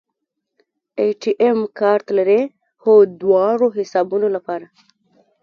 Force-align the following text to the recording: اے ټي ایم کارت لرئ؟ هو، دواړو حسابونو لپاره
اے 0.99 1.07
ټي 1.21 1.31
ایم 1.43 1.59
کارت 1.79 2.07
لرئ؟ 2.17 2.41
هو، 2.83 2.93
دواړو 3.21 3.67
حسابونو 3.77 4.27
لپاره 4.35 4.65